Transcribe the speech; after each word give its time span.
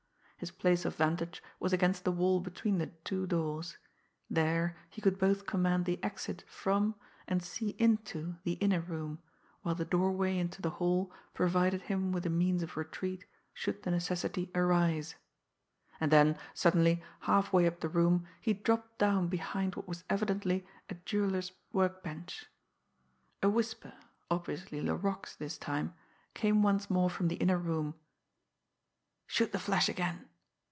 His 0.41 0.49
place 0.49 0.85
of 0.85 0.95
vantage 0.95 1.43
was 1.59 1.71
against 1.71 2.03
the 2.03 2.11
wall 2.11 2.39
between 2.39 2.79
the 2.79 2.87
two 3.03 3.27
doors 3.27 3.77
there, 4.27 4.75
he 4.89 4.99
could 4.99 5.19
both 5.19 5.45
command 5.45 5.85
the 5.85 6.03
exit 6.03 6.43
from, 6.47 6.95
and 7.27 7.43
see 7.43 7.75
into, 7.77 8.37
the 8.43 8.53
inner 8.53 8.79
room, 8.79 9.19
while 9.61 9.75
the 9.75 9.85
doorway 9.85 10.35
into 10.39 10.59
the 10.59 10.71
hall 10.71 11.13
provided 11.35 11.83
him 11.83 12.11
with 12.11 12.25
a 12.25 12.31
means 12.31 12.63
of 12.63 12.75
retreat 12.75 13.23
should 13.53 13.83
the 13.83 13.91
necessity 13.91 14.49
arise. 14.55 15.13
And 15.99 16.11
then, 16.11 16.35
suddenly, 16.55 17.03
halfway 17.19 17.67
up 17.67 17.79
the 17.81 17.87
room, 17.87 18.25
he 18.41 18.53
dropped 18.55 18.97
down 18.97 19.27
behind 19.27 19.75
what 19.75 19.87
was 19.87 20.05
evidently 20.09 20.65
a 20.89 20.95
jeweller's 20.95 21.51
workbench. 21.71 22.47
A 23.43 23.47
whisper, 23.51 23.93
obviously 24.31 24.81
Laroque's 24.81 25.35
this 25.35 25.59
time, 25.59 25.93
came 26.33 26.63
once 26.63 26.89
more 26.89 27.11
from 27.11 27.27
the 27.27 27.35
inner 27.35 27.59
room. 27.59 27.93
"Shoot 29.27 29.51
the 29.51 29.59
flash 29.59 29.87
again!" 29.87 30.27